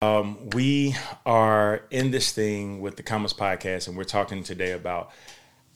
Um, 0.00 0.50
we 0.50 0.94
are 1.26 1.82
in 1.90 2.12
this 2.12 2.30
thing 2.30 2.80
with 2.80 2.96
the 2.96 3.02
Commas 3.02 3.32
Podcast, 3.32 3.88
and 3.88 3.96
we're 3.96 4.04
talking 4.04 4.44
today 4.44 4.70
about 4.70 5.10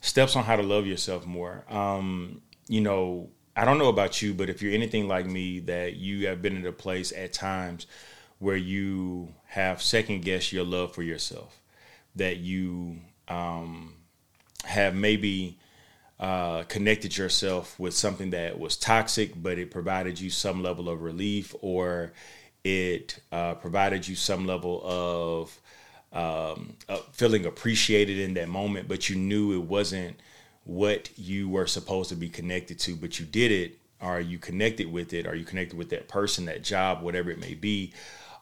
steps 0.01 0.37
on 0.37 0.45
how 0.45 0.55
to 0.55 0.63
love 0.63 0.87
yourself 0.87 1.27
more. 1.27 1.65
Um, 1.69 2.41
you 2.69 2.81
know, 2.83 3.31
I 3.57 3.65
don't 3.65 3.79
know 3.79 3.89
about 3.89 4.23
you, 4.23 4.33
but 4.33 4.49
if 4.49 4.63
you're 4.63 4.75
anything 4.75 5.09
like 5.09 5.27
me, 5.27 5.59
that 5.61 5.97
you 5.97 6.29
have 6.29 6.41
been 6.41 6.57
in 6.57 6.65
a 6.65 6.73
place 6.73 7.11
at 7.11 7.33
times 7.33 7.89
where 8.39 8.57
you 8.57 9.35
have 9.47 9.83
second 9.83 10.23
guessed 10.23 10.53
your 10.53 10.65
love 10.65 10.95
for 10.95 11.03
yourself, 11.03 11.61
that 12.15 12.37
you 12.37 13.01
um, 13.27 13.95
have 14.65 14.95
maybe 14.95 15.59
uh, 16.21 16.63
connected 16.65 17.17
yourself 17.17 17.77
with 17.77 17.93
something 17.93 18.31
that 18.31 18.57
was 18.57 18.77
toxic, 18.77 19.33
but 19.35 19.59
it 19.59 19.73
provided 19.73 20.21
you 20.21 20.31
some 20.31 20.63
level 20.63 20.89
of 20.89 21.03
relief, 21.03 21.57
or 21.61 22.13
it 22.65 23.19
uh, 23.31 23.55
provided 23.55 24.07
you 24.07 24.15
some 24.15 24.47
level 24.47 24.81
of 24.85 25.61
um, 26.13 26.77
uh, 26.89 26.99
feeling 27.13 27.47
appreciated 27.47 28.19
in 28.19 28.35
that 28.35 28.49
moment, 28.49 28.89
but 28.89 29.09
you 29.09 29.17
knew 29.17 29.55
it 29.55 29.65
wasn't 29.65 30.17
what 30.65 31.11
you 31.19 31.49
were 31.49 31.67
supposed 31.67 32.11
to 32.11 32.17
be 32.17 32.29
connected 32.29 32.79
to, 32.81 32.95
but 32.95 33.19
you 33.19 33.27
did 33.27 33.51
it. 33.51 33.79
Are 34.01 34.21
you 34.21 34.39
connected 34.39 34.93
with 34.93 35.13
it? 35.13 35.27
Are 35.27 35.35
you 35.35 35.45
connected 35.45 35.77
with 35.77 35.91
that 35.91 36.09
person, 36.09 36.45
that 36.47 36.63
job, 36.63 37.03
whatever 37.03 37.31
it 37.31 37.41
may 37.41 37.55
be? 37.55 37.93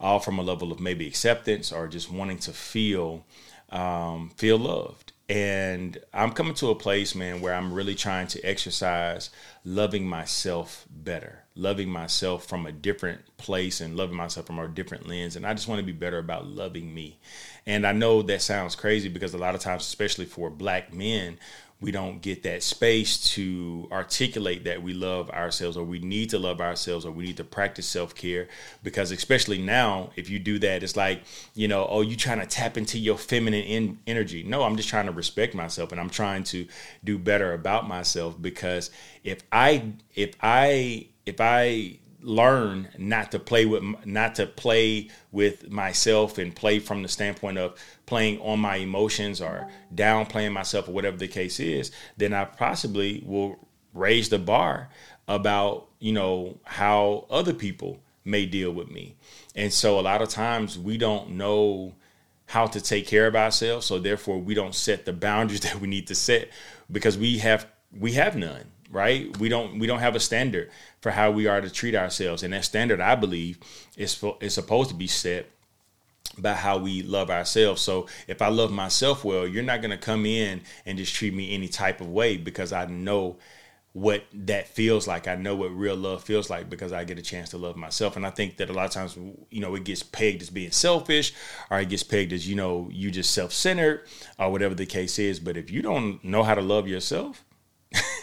All 0.00 0.18
from 0.18 0.38
a 0.38 0.42
level 0.42 0.72
of 0.72 0.80
maybe 0.80 1.06
acceptance 1.06 1.70
or 1.72 1.86
just 1.86 2.10
wanting 2.10 2.38
to 2.38 2.52
feel 2.52 3.24
um, 3.70 4.30
feel 4.36 4.58
loved. 4.58 5.12
And 5.28 5.98
I'm 6.12 6.32
coming 6.32 6.54
to 6.54 6.70
a 6.70 6.74
place, 6.74 7.14
man, 7.14 7.40
where 7.40 7.54
I'm 7.54 7.72
really 7.72 7.94
trying 7.94 8.26
to 8.28 8.40
exercise 8.42 9.30
loving 9.64 10.04
myself 10.04 10.86
better, 10.90 11.39
loving 11.54 11.90
myself 11.90 12.46
from 12.46 12.66
a 12.66 12.72
different 12.72 13.20
place 13.36 13.80
and 13.80 13.96
loving 13.96 14.16
myself 14.16 14.46
from 14.46 14.58
a 14.58 14.68
different 14.68 15.08
lens. 15.08 15.36
And 15.36 15.46
I 15.46 15.54
just 15.54 15.68
want 15.68 15.80
to 15.80 15.86
be 15.86 15.92
better 15.92 16.18
about 16.18 16.46
loving 16.46 16.94
me. 16.94 17.18
And 17.66 17.86
I 17.86 17.92
know 17.92 18.22
that 18.22 18.42
sounds 18.42 18.76
crazy 18.76 19.08
because 19.08 19.34
a 19.34 19.38
lot 19.38 19.54
of 19.54 19.60
times, 19.60 19.82
especially 19.82 20.26
for 20.26 20.48
black 20.48 20.94
men, 20.94 21.38
we 21.80 21.90
don't 21.90 22.20
get 22.20 22.42
that 22.42 22.62
space 22.62 23.32
to 23.32 23.88
articulate 23.90 24.64
that 24.64 24.82
we 24.82 24.92
love 24.92 25.30
ourselves 25.30 25.76
or 25.76 25.84
we 25.84 25.98
need 25.98 26.30
to 26.30 26.38
love 26.38 26.60
ourselves 26.60 27.06
or 27.06 27.10
we 27.10 27.24
need 27.24 27.38
to 27.38 27.44
practice 27.44 27.86
self-care 27.86 28.48
because 28.82 29.10
especially 29.10 29.58
now 29.58 30.10
if 30.14 30.28
you 30.28 30.38
do 30.38 30.58
that 30.58 30.82
it's 30.82 30.96
like 30.96 31.22
you 31.54 31.66
know 31.66 31.86
oh 31.88 32.02
you 32.02 32.16
trying 32.16 32.40
to 32.40 32.46
tap 32.46 32.76
into 32.76 32.98
your 32.98 33.16
feminine 33.16 33.64
in- 33.64 33.98
energy 34.06 34.42
no 34.42 34.62
i'm 34.62 34.76
just 34.76 34.88
trying 34.88 35.06
to 35.06 35.12
respect 35.12 35.54
myself 35.54 35.90
and 35.90 36.00
i'm 36.00 36.10
trying 36.10 36.44
to 36.44 36.66
do 37.02 37.16
better 37.16 37.54
about 37.54 37.88
myself 37.88 38.40
because 38.40 38.90
if 39.24 39.42
i 39.50 39.82
if 40.14 40.34
i 40.42 41.06
if 41.26 41.40
i 41.40 41.96
learn 42.22 42.86
not 42.98 43.30
to 43.30 43.38
play 43.38 43.64
with 43.64 43.82
not 44.04 44.34
to 44.34 44.46
play 44.46 45.08
with 45.32 45.70
myself 45.70 46.36
and 46.36 46.54
play 46.54 46.78
from 46.78 47.02
the 47.02 47.08
standpoint 47.08 47.56
of 47.56 47.74
playing 48.04 48.38
on 48.40 48.60
my 48.60 48.76
emotions 48.76 49.40
or 49.40 49.66
downplaying 49.94 50.52
myself 50.52 50.86
or 50.86 50.92
whatever 50.92 51.16
the 51.16 51.28
case 51.28 51.58
is 51.58 51.90
then 52.18 52.34
i 52.34 52.44
possibly 52.44 53.22
will 53.24 53.58
raise 53.94 54.28
the 54.28 54.38
bar 54.38 54.90
about 55.28 55.88
you 55.98 56.12
know 56.12 56.58
how 56.64 57.24
other 57.30 57.54
people 57.54 58.00
may 58.24 58.46
deal 58.46 58.70
with 58.70 58.90
me. 58.90 59.16
And 59.54 59.72
so 59.72 59.98
a 59.98 60.02
lot 60.02 60.22
of 60.22 60.28
times 60.28 60.78
we 60.78 60.98
don't 60.98 61.30
know 61.30 61.94
how 62.46 62.66
to 62.66 62.80
take 62.80 63.06
care 63.06 63.26
of 63.26 63.36
ourselves 63.36 63.86
so 63.86 63.98
therefore 63.98 64.38
we 64.38 64.54
don't 64.54 64.74
set 64.74 65.04
the 65.04 65.12
boundaries 65.12 65.60
that 65.66 65.80
we 65.80 65.86
need 65.86 66.06
to 66.08 66.14
set 66.14 66.48
because 66.90 67.16
we 67.16 67.38
have 67.38 67.66
we 67.96 68.12
have 68.12 68.36
none 68.36 68.64
right? 68.90 69.36
We 69.38 69.48
don't 69.48 69.78
we 69.78 69.86
don't 69.86 70.00
have 70.00 70.16
a 70.16 70.20
standard 70.20 70.70
for 71.00 71.10
how 71.10 71.30
we 71.30 71.46
are 71.46 71.60
to 71.60 71.70
treat 71.70 71.94
ourselves, 71.94 72.42
and 72.42 72.52
that 72.52 72.64
standard, 72.64 73.00
I 73.00 73.14
believe, 73.14 73.58
is 73.96 74.14
for, 74.14 74.36
is 74.40 74.54
supposed 74.54 74.90
to 74.90 74.96
be 74.96 75.06
set 75.06 75.46
by 76.38 76.54
how 76.54 76.78
we 76.78 77.02
love 77.02 77.30
ourselves. 77.30 77.82
So 77.82 78.06
if 78.26 78.42
I 78.42 78.48
love 78.48 78.70
myself 78.70 79.24
well, 79.24 79.46
you're 79.46 79.62
not 79.62 79.82
going 79.82 79.90
to 79.90 79.98
come 79.98 80.26
in 80.26 80.62
and 80.86 80.98
just 80.98 81.14
treat 81.14 81.34
me 81.34 81.54
any 81.54 81.68
type 81.68 82.00
of 82.00 82.08
way 82.08 82.36
because 82.36 82.72
I 82.72 82.86
know 82.86 83.36
what 83.92 84.24
that 84.32 84.68
feels 84.68 85.08
like. 85.08 85.26
I 85.26 85.34
know 85.34 85.56
what 85.56 85.74
real 85.74 85.96
love 85.96 86.22
feels 86.22 86.48
like 86.48 86.70
because 86.70 86.92
I 86.92 87.02
get 87.04 87.18
a 87.18 87.22
chance 87.22 87.50
to 87.50 87.58
love 87.58 87.76
myself. 87.76 88.16
And 88.16 88.24
I 88.24 88.30
think 88.30 88.56
that 88.58 88.70
a 88.70 88.72
lot 88.72 88.86
of 88.86 88.92
times, 88.92 89.16
you 89.50 89.60
know, 89.60 89.74
it 89.74 89.84
gets 89.84 90.02
pegged 90.02 90.42
as 90.42 90.50
being 90.50 90.70
selfish 90.70 91.32
or 91.70 91.80
it 91.80 91.88
gets 91.88 92.04
pegged 92.04 92.32
as, 92.32 92.48
you 92.48 92.54
know, 92.54 92.88
you 92.92 93.10
just 93.10 93.32
self 93.32 93.52
centered 93.52 94.06
or 94.38 94.50
whatever 94.52 94.74
the 94.74 94.86
case 94.86 95.18
is. 95.18 95.40
But 95.40 95.56
if 95.56 95.70
you 95.70 95.82
don't 95.82 96.22
know 96.22 96.44
how 96.44 96.54
to 96.54 96.60
love 96.60 96.86
yourself, 96.86 97.44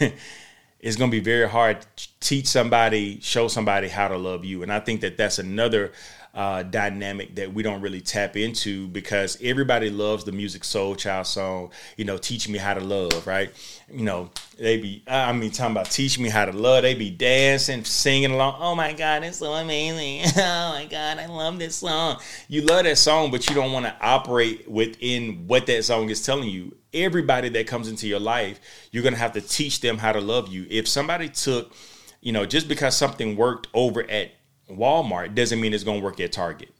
it's 0.80 0.96
going 0.96 1.10
to 1.10 1.16
be 1.16 1.22
very 1.22 1.48
hard 1.48 1.84
to 1.96 2.08
teach 2.20 2.46
somebody, 2.46 3.20
show 3.20 3.48
somebody 3.48 3.88
how 3.88 4.08
to 4.08 4.16
love 4.16 4.44
you. 4.44 4.62
And 4.62 4.72
I 4.72 4.80
think 4.80 5.00
that 5.00 5.16
that's 5.16 5.38
another 5.38 5.92
uh, 6.34 6.62
dynamic 6.62 7.34
that 7.34 7.52
we 7.52 7.64
don't 7.64 7.80
really 7.80 8.00
tap 8.00 8.36
into 8.36 8.86
because 8.88 9.38
everybody 9.42 9.90
loves 9.90 10.22
the 10.22 10.30
Musiq 10.30 10.60
Soulchild 10.60 11.26
song, 11.26 11.72
you 11.96 12.04
know, 12.04 12.16
teach 12.16 12.48
me 12.48 12.58
how 12.58 12.74
to 12.74 12.80
love, 12.80 13.26
right? 13.26 13.50
You 13.90 14.04
know, 14.04 14.30
they 14.56 14.76
be, 14.76 15.02
I 15.08 15.32
mean, 15.32 15.50
talking 15.50 15.72
about 15.72 15.90
teach 15.90 16.16
me 16.18 16.28
how 16.28 16.44
to 16.44 16.52
love. 16.52 16.82
They 16.82 16.94
be 16.94 17.10
dancing, 17.10 17.84
singing 17.84 18.30
along. 18.30 18.56
Oh 18.60 18.76
my 18.76 18.92
God, 18.92 19.24
it's 19.24 19.38
so 19.38 19.52
amazing. 19.54 20.30
Oh 20.48 20.74
my 20.74 20.86
God, 20.88 21.18
I 21.18 21.26
love 21.26 21.58
this 21.58 21.76
song. 21.76 22.18
You 22.46 22.62
love 22.62 22.84
that 22.84 22.98
song, 22.98 23.30
but 23.30 23.48
you 23.48 23.54
don't 23.54 23.72
want 23.72 23.86
to 23.86 23.96
operate 24.00 24.68
within 24.70 25.46
what 25.48 25.66
that 25.66 25.84
song 25.84 26.08
is 26.10 26.24
telling 26.24 26.48
you 26.48 26.76
everybody 26.94 27.48
that 27.50 27.66
comes 27.66 27.88
into 27.88 28.06
your 28.06 28.20
life, 28.20 28.60
you're 28.90 29.02
going 29.02 29.14
to 29.14 29.20
have 29.20 29.32
to 29.32 29.40
teach 29.40 29.80
them 29.80 29.98
how 29.98 30.12
to 30.12 30.20
love 30.20 30.48
you. 30.48 30.66
If 30.70 30.88
somebody 30.88 31.28
took, 31.28 31.72
you 32.20 32.32
know, 32.32 32.46
just 32.46 32.68
because 32.68 32.96
something 32.96 33.36
worked 33.36 33.68
over 33.74 34.08
at 34.10 34.32
Walmart 34.70 35.34
doesn't 35.34 35.60
mean 35.60 35.72
it's 35.74 35.84
going 35.84 36.00
to 36.00 36.04
work 36.04 36.20
at 36.20 36.32
Target 36.32 36.70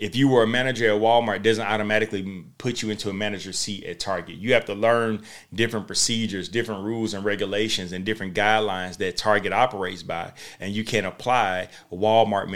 if 0.00 0.16
you 0.16 0.28
were 0.28 0.42
a 0.42 0.46
manager 0.46 0.88
at 0.88 0.98
Walmart, 0.98 1.42
doesn't 1.42 1.64
automatically 1.64 2.44
put 2.56 2.80
you 2.80 2.88
into 2.88 3.10
a 3.10 3.12
manager 3.12 3.52
seat 3.52 3.84
at 3.84 4.00
Target. 4.00 4.36
You 4.36 4.54
have 4.54 4.64
to 4.64 4.74
learn 4.74 5.22
different 5.52 5.86
procedures, 5.86 6.48
different 6.48 6.84
rules 6.84 7.12
and 7.12 7.22
regulations, 7.22 7.92
and 7.92 8.02
different 8.02 8.34
guidelines 8.34 8.96
that 8.96 9.18
Target 9.18 9.52
operates 9.52 10.02
by, 10.02 10.32
and 10.58 10.72
you 10.72 10.84
can 10.84 11.04
apply 11.04 11.68
Walmart 11.92 12.48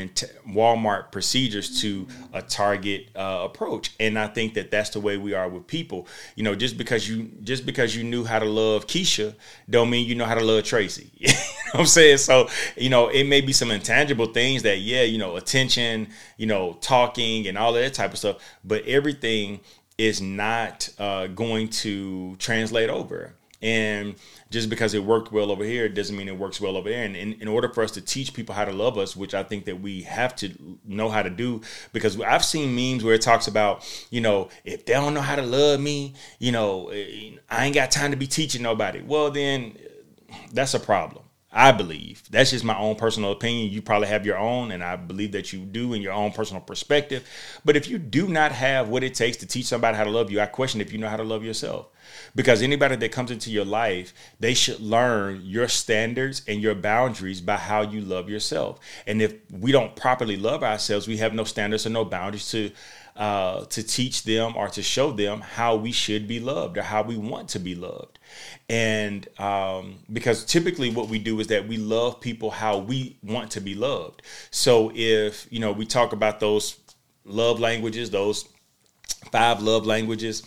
Walmart 0.49 1.13
procedures 1.13 1.83
to 1.83 2.09
a 2.33 2.41
Target 2.41 3.11
uh, 3.15 3.43
approach. 3.45 3.93
And 4.01 4.19
I 4.19 4.27
think 4.27 4.55
that 4.55 4.71
that's 4.71 4.91
the 4.91 5.01
way 5.01 5.19
we 5.19 5.35
are 5.35 5.49
with 5.49 5.67
people. 5.67 6.09
You 6.37 6.45
know, 6.45 6.55
just 6.55 6.79
because 6.79 7.07
you 7.07 7.31
just 7.43 7.67
because 7.67 7.95
you 7.95 8.05
knew 8.05 8.25
how 8.25 8.39
to 8.39 8.47
love 8.47 8.87
Keisha, 8.87 9.35
don't 9.69 9.91
mean 9.91 10.09
you 10.09 10.15
know 10.15 10.25
how 10.25 10.35
to 10.35 10.45
love 10.45 10.65
Tracy. 10.65 11.11
know 11.75 11.81
I'm 11.81 11.87
saying? 11.87 12.19
So, 12.19 12.49
you 12.77 12.91
know, 12.91 13.09
it 13.09 13.25
may 13.25 13.41
be 13.41 13.53
some 13.53 13.71
intangible 13.71 14.27
things 14.27 14.63
that, 14.63 14.79
yeah, 14.79 15.03
you 15.03 15.19
know, 15.19 15.37
attention, 15.37 16.09
you 16.37 16.47
know, 16.47 16.79
talking 16.81 17.47
and 17.47 17.59
all 17.59 17.73
that 17.75 17.95
type 17.95 18.13
of 18.13 18.19
stuff. 18.19 18.37
But 18.65 18.85
everything 18.87 19.61
is 19.99 20.21
not 20.21 20.89
uh, 20.99 21.27
going 21.29 21.69
to 21.69 22.37
translate 22.37 22.91
over. 22.91 23.35
And 23.63 24.17
just 24.51 24.69
because 24.69 24.93
it 24.93 25.03
worked 25.03 25.33
well 25.33 25.51
over 25.51 25.65
here 25.65 25.89
doesn't 25.89 26.15
mean 26.15 26.29
it 26.29 26.39
works 26.39 26.61
well 26.61 26.77
over 26.77 26.91
there. 26.91 27.03
And 27.03 27.17
in, 27.17 27.33
in, 27.41 27.49
order 27.49 27.71
for 27.71 27.83
us 27.83 27.93
to 27.93 28.03
teach 28.03 28.35
people 28.35 28.55
how 28.55 28.67
to 28.67 28.73
love 28.73 28.99
us, 28.99 29.17
which 29.17 29.33
I 29.33 29.43
think 29.43 29.65
that 29.65 29.81
we 29.81 30.03
have 30.03 30.37
to 30.37 30.53
know 30.85 31.09
how 31.09 31.23
to 31.23 31.31
do, 31.31 31.63
because 31.95 32.21
I've 32.21 32.45
seen 32.45 32.75
memes 32.75 33.03
where 33.05 33.15
it 33.15 33.23
talks 33.23 33.47
about, 33.47 33.83
you 34.11 34.21
know, 34.21 34.51
if 34.65 34.85
they 34.85 34.93
don't 34.93 35.15
know 35.15 35.23
how 35.23 35.37
to 35.37 35.43
love 35.43 35.81
me, 35.81 36.13
you 36.39 36.53
know, 36.53 36.89
eh, 36.89 37.37
I 37.49 37.65
ain't 37.65 37.75
got 37.75 37.91
time 37.91 38.11
to 38.11 38.19
be 38.19 38.27
teaching 38.27 38.61
nobody. 38.61 39.01
Well, 39.01 39.31
then 39.31 39.79
that's 40.53 40.75
a 40.75 40.81
problem. 40.81 41.24
I 41.57 41.71
believe 41.71 42.25
that's 42.31 42.51
just 42.51 42.65
my 42.65 42.77
own 42.77 42.97
personal 42.97 43.31
opinion. 43.31 43.71
You 43.71 43.81
probably 43.81 44.09
have 44.09 44.27
your 44.27 44.37
own, 44.37 44.73
and 44.73 44.83
I 44.83 44.97
believe 44.97 45.31
that 45.33 45.53
you 45.53 45.61
do 45.61 45.95
in 45.95 46.03
your 46.03 46.13
own 46.13 46.33
personal 46.33 46.61
perspective. 46.61 47.27
But 47.65 47.77
if 47.77 47.89
you 47.89 47.97
do 47.97 48.27
not 48.27 48.51
have 48.51 48.89
what 48.89 49.05
it 49.05 49.15
takes 49.15 49.37
to 49.39 49.47
teach 49.47 49.67
somebody 49.67 49.97
how 49.97 50.03
to 50.03 50.11
love 50.11 50.33
you, 50.33 50.41
I 50.41 50.47
question 50.47 50.81
if 50.81 50.93
you 50.93 50.99
know 50.99 51.09
how 51.09 51.17
to 51.17 51.23
love 51.23 51.45
yourself. 51.45 51.87
Because 52.35 52.61
anybody 52.61 52.97
that 52.97 53.13
comes 53.13 53.31
into 53.31 53.51
your 53.51 53.65
life, 53.65 54.13
they 54.41 54.53
should 54.53 54.81
learn 54.81 55.43
your 55.45 55.69
standards 55.69 56.43
and 56.49 56.61
your 56.61 56.75
boundaries 56.75 57.41
by 57.41 57.57
how 57.57 57.83
you 57.83 58.01
love 58.01 58.29
yourself. 58.29 58.81
And 59.07 59.23
if 59.23 59.35
we 59.49 59.71
don't 59.71 59.95
properly 59.95 60.37
love 60.37 60.65
ourselves, 60.65 61.07
we 61.07 61.19
have 61.19 61.35
no 61.35 61.45
standards 61.45 61.87
or 61.87 61.91
no 61.91 62.05
boundaries 62.05 62.51
to 62.51 62.73
uh, 63.17 63.65
to 63.67 63.83
teach 63.83 64.25
them 64.25 64.57
or 64.57 64.69
to 64.69 64.83
show 64.83 65.13
them 65.13 65.41
how 65.41 65.77
we 65.77 65.93
should 65.93 66.27
be 66.27 66.41
loved 66.41 66.77
or 66.77 66.83
how 66.83 67.03
we 67.03 67.17
want 67.17 67.49
to 67.51 67.59
be 67.59 67.75
loved. 67.75 68.19
And 68.69 69.29
um, 69.39 70.01
because 70.13 70.45
typically 70.45 70.91
what 70.91 71.09
we 71.09 71.19
do 71.19 71.39
is 71.41 71.47
that 71.49 71.69
we 71.69 71.77
love 71.77 72.21
people 72.21 72.51
how 72.51 72.79
we 72.79 73.17
want 73.23 73.53
to 73.53 73.61
be 73.61 73.75
loved. 73.75 74.23
So 74.51 74.91
if, 74.95 75.47
you 75.51 75.61
know, 75.61 75.73
we 75.73 75.87
talk 75.87 76.13
about 76.13 76.41
those 76.41 76.79
love 77.25 77.61
languages, 77.61 78.11
those 78.11 78.49
five 79.31 79.63
love 79.63 79.87
languages, 79.87 80.43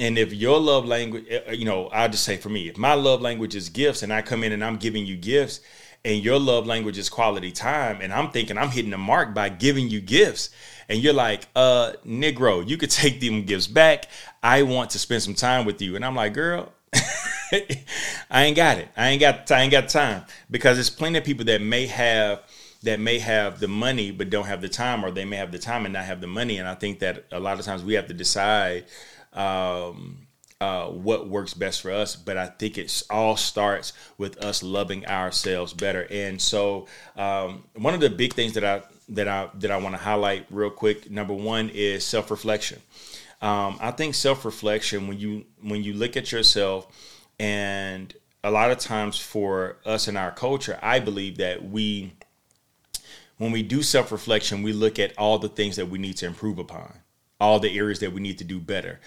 and 0.00 0.16
if 0.16 0.32
your 0.32 0.58
love 0.58 0.86
language, 0.86 1.26
eh, 1.28 1.40
eh, 1.46 1.52
you 1.52 1.66
know, 1.66 1.88
I'll 1.88 2.08
just 2.08 2.24
say 2.24 2.38
for 2.38 2.48
me, 2.48 2.68
if 2.68 2.78
my 2.78 2.94
love 2.94 3.20
language 3.20 3.54
is 3.54 3.68
gifts 3.68 4.02
and 4.02 4.10
I 4.10 4.22
come 4.22 4.42
in 4.42 4.52
and 4.52 4.64
I'm 4.64 4.78
giving 4.78 5.04
you 5.04 5.16
gifts, 5.16 5.60
and 6.04 6.22
your 6.24 6.38
love 6.38 6.66
language 6.66 6.98
is 6.98 7.08
quality 7.08 7.52
time, 7.52 8.00
and 8.00 8.12
I'm 8.12 8.30
thinking 8.30 8.56
I'm 8.56 8.70
hitting 8.70 8.90
the 8.90 8.98
mark 8.98 9.34
by 9.34 9.48
giving 9.48 9.88
you 9.88 10.00
gifts, 10.00 10.50
and 10.88 10.98
you're 10.98 11.12
like, 11.12 11.46
uh, 11.54 11.92
Negro, 12.06 12.66
you 12.66 12.76
could 12.76 12.90
take 13.02 13.20
them 13.20 13.44
gifts 13.44 13.66
back. 13.66 14.06
I 14.42 14.62
want 14.62 14.90
to 14.90 14.98
spend 14.98 15.22
some 15.22 15.34
time 15.34 15.66
with 15.66 15.82
you. 15.82 15.96
And 15.96 16.04
I'm 16.04 16.16
like, 16.16 16.32
girl, 16.32 16.72
I 18.30 18.44
ain't 18.44 18.56
got 18.56 18.78
it. 18.78 18.88
I 18.96 19.08
ain't 19.08 19.20
got 19.20 19.50
I 19.50 19.62
ain't 19.62 19.72
got 19.72 19.88
time 19.88 20.24
because 20.50 20.76
there's 20.76 20.90
plenty 20.90 21.18
of 21.18 21.24
people 21.24 21.44
that 21.46 21.60
may 21.60 21.86
have 21.86 22.42
that 22.82 22.98
may 22.98 23.18
have 23.18 23.60
the 23.60 23.68
money 23.68 24.10
but 24.10 24.30
don't 24.30 24.46
have 24.46 24.62
the 24.62 24.68
time, 24.68 25.04
or 25.04 25.10
they 25.10 25.24
may 25.24 25.36
have 25.36 25.52
the 25.52 25.58
time 25.58 25.84
and 25.84 25.92
not 25.92 26.04
have 26.04 26.20
the 26.20 26.26
money. 26.26 26.58
And 26.58 26.68
I 26.68 26.74
think 26.74 27.00
that 27.00 27.26
a 27.30 27.40
lot 27.40 27.58
of 27.58 27.64
times 27.64 27.84
we 27.84 27.94
have 27.94 28.06
to 28.08 28.14
decide 28.14 28.86
um, 29.32 30.26
uh, 30.60 30.86
what 30.86 31.28
works 31.28 31.54
best 31.54 31.80
for 31.80 31.90
us. 31.90 32.16
But 32.16 32.36
I 32.36 32.46
think 32.46 32.78
it 32.78 33.02
all 33.10 33.36
starts 33.36 33.92
with 34.18 34.36
us 34.44 34.62
loving 34.62 35.06
ourselves 35.06 35.72
better. 35.72 36.06
And 36.10 36.40
so, 36.40 36.86
um, 37.16 37.64
one 37.74 37.94
of 37.94 38.00
the 38.00 38.10
big 38.10 38.34
things 38.34 38.52
that 38.54 38.64
I 38.64 38.82
that 39.10 39.28
I 39.28 39.48
that 39.54 39.70
I 39.70 39.76
want 39.78 39.94
to 39.94 40.00
highlight 40.00 40.46
real 40.50 40.70
quick. 40.70 41.10
Number 41.10 41.34
one 41.34 41.70
is 41.70 42.04
self 42.04 42.30
reflection. 42.30 42.80
Um, 43.42 43.78
I 43.80 43.90
think 43.90 44.14
self 44.14 44.44
reflection 44.44 45.08
when 45.08 45.18
you 45.18 45.44
when 45.62 45.82
you 45.82 45.94
look 45.94 46.16
at 46.16 46.30
yourself 46.30 46.86
and 47.38 48.14
a 48.44 48.50
lot 48.50 48.70
of 48.70 48.78
times 48.78 49.18
for 49.18 49.78
us 49.84 50.08
in 50.08 50.16
our 50.16 50.30
culture, 50.30 50.78
I 50.82 50.98
believe 51.00 51.38
that 51.38 51.64
we 51.64 52.12
when 53.38 53.52
we 53.52 53.62
do 53.62 53.82
self 53.82 54.12
reflection, 54.12 54.62
we 54.62 54.74
look 54.74 54.98
at 54.98 55.16
all 55.16 55.38
the 55.38 55.48
things 55.48 55.76
that 55.76 55.88
we 55.88 55.98
need 55.98 56.18
to 56.18 56.26
improve 56.26 56.58
upon, 56.58 56.92
all 57.40 57.58
the 57.58 57.78
areas 57.78 58.00
that 58.00 58.12
we 58.12 58.20
need 58.20 58.38
to 58.38 58.44
do 58.44 58.60
better. 58.60 59.00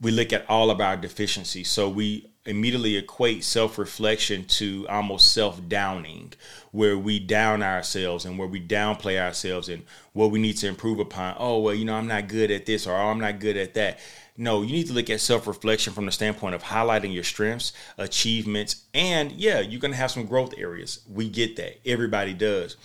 We 0.00 0.10
look 0.10 0.32
at 0.32 0.48
all 0.48 0.70
of 0.70 0.80
our 0.80 0.96
deficiencies. 0.96 1.70
So 1.70 1.88
we 1.88 2.30
immediately 2.46 2.96
equate 2.96 3.44
self 3.44 3.78
reflection 3.78 4.44
to 4.44 4.86
almost 4.88 5.32
self 5.32 5.68
downing, 5.68 6.32
where 6.70 6.96
we 6.98 7.18
down 7.18 7.62
ourselves 7.62 8.24
and 8.24 8.38
where 8.38 8.48
we 8.48 8.60
downplay 8.60 9.20
ourselves 9.20 9.68
and 9.68 9.84
what 10.12 10.30
we 10.30 10.38
need 10.38 10.56
to 10.58 10.68
improve 10.68 10.98
upon. 10.98 11.34
Oh, 11.38 11.60
well, 11.60 11.74
you 11.74 11.84
know, 11.84 11.94
I'm 11.94 12.06
not 12.06 12.28
good 12.28 12.50
at 12.50 12.66
this 12.66 12.86
or 12.86 12.94
oh, 12.94 13.08
I'm 13.08 13.20
not 13.20 13.40
good 13.40 13.56
at 13.56 13.74
that. 13.74 13.98
No, 14.38 14.62
you 14.62 14.72
need 14.72 14.86
to 14.88 14.92
look 14.92 15.10
at 15.10 15.20
self 15.20 15.46
reflection 15.46 15.92
from 15.92 16.06
the 16.06 16.12
standpoint 16.12 16.54
of 16.54 16.62
highlighting 16.62 17.12
your 17.12 17.24
strengths, 17.24 17.72
achievements, 17.98 18.84
and 18.94 19.32
yeah, 19.32 19.60
you're 19.60 19.80
going 19.80 19.92
to 19.92 19.98
have 19.98 20.10
some 20.10 20.26
growth 20.26 20.54
areas. 20.58 21.00
We 21.08 21.28
get 21.28 21.56
that. 21.56 21.80
Everybody 21.86 22.34
does 22.34 22.76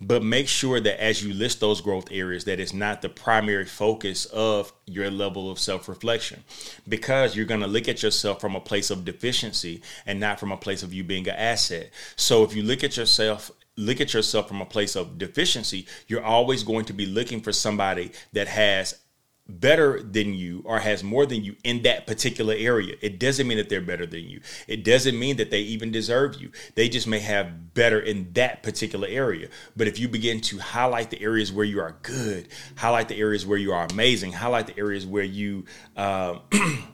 but 0.00 0.22
make 0.22 0.48
sure 0.48 0.80
that 0.80 1.02
as 1.02 1.22
you 1.22 1.32
list 1.32 1.60
those 1.60 1.80
growth 1.80 2.08
areas 2.10 2.44
that 2.44 2.60
it's 2.60 2.74
not 2.74 3.02
the 3.02 3.08
primary 3.08 3.64
focus 3.64 4.26
of 4.26 4.72
your 4.86 5.10
level 5.10 5.50
of 5.50 5.58
self-reflection. 5.58 6.44
Because 6.88 7.36
you're 7.36 7.46
going 7.46 7.60
to 7.60 7.66
look 7.66 7.88
at 7.88 8.02
yourself 8.02 8.40
from 8.40 8.54
a 8.56 8.60
place 8.60 8.90
of 8.90 9.04
deficiency 9.04 9.82
and 10.06 10.20
not 10.20 10.40
from 10.40 10.52
a 10.52 10.56
place 10.56 10.82
of 10.82 10.92
you 10.92 11.04
being 11.04 11.28
an 11.28 11.36
asset. 11.36 11.90
So 12.16 12.44
if 12.44 12.54
you 12.54 12.62
look 12.62 12.84
at 12.84 12.96
yourself 12.96 13.50
look 13.76 14.00
at 14.00 14.14
yourself 14.14 14.46
from 14.46 14.60
a 14.60 14.66
place 14.66 14.94
of 14.94 15.18
deficiency 15.18 15.84
you're 16.06 16.22
always 16.22 16.62
going 16.62 16.84
to 16.84 16.92
be 16.92 17.06
looking 17.06 17.40
for 17.40 17.52
somebody 17.52 18.12
that 18.32 18.46
has 18.46 19.00
better 19.46 20.02
than 20.02 20.32
you 20.32 20.62
or 20.64 20.78
has 20.78 21.04
more 21.04 21.26
than 21.26 21.44
you 21.44 21.54
in 21.64 21.82
that 21.82 22.06
particular 22.06 22.54
area. 22.56 22.96
It 23.02 23.18
doesn't 23.18 23.46
mean 23.46 23.58
that 23.58 23.68
they're 23.68 23.82
better 23.82 24.06
than 24.06 24.24
you. 24.24 24.40
It 24.66 24.84
doesn't 24.84 25.18
mean 25.18 25.36
that 25.36 25.50
they 25.50 25.60
even 25.60 25.90
deserve 25.90 26.40
you. 26.40 26.50
They 26.74 26.88
just 26.88 27.06
may 27.06 27.18
have 27.18 27.74
better 27.74 28.00
in 28.00 28.32
that 28.32 28.62
particular 28.62 29.06
area. 29.06 29.48
But 29.76 29.86
if 29.86 29.98
you 29.98 30.08
begin 30.08 30.40
to 30.42 30.58
highlight 30.58 31.10
the 31.10 31.20
areas 31.20 31.52
where 31.52 31.66
you 31.66 31.80
are 31.80 31.96
good, 32.02 32.48
highlight 32.76 33.08
the 33.08 33.16
areas 33.16 33.44
where 33.44 33.58
you 33.58 33.72
are 33.72 33.86
amazing, 33.90 34.32
highlight 34.32 34.66
the 34.66 34.78
areas 34.78 35.06
where 35.06 35.24
you 35.24 35.66
uh, 35.96 36.38